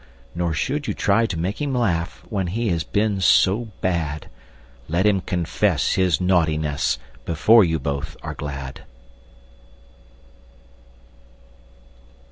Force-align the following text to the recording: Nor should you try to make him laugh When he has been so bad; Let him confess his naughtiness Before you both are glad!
Nor 0.33 0.51
should 0.55 0.87
you 0.87 0.95
try 0.95 1.27
to 1.27 1.37
make 1.37 1.61
him 1.61 1.75
laugh 1.75 2.25
When 2.27 2.47
he 2.47 2.69
has 2.69 2.83
been 2.83 3.21
so 3.21 3.67
bad; 3.81 4.31
Let 4.87 5.05
him 5.05 5.21
confess 5.21 5.93
his 5.93 6.19
naughtiness 6.19 6.97
Before 7.23 7.63
you 7.63 7.77
both 7.77 8.17
are 8.23 8.33
glad! 8.33 8.81